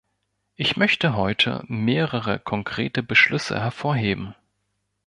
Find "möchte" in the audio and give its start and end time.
0.77-1.15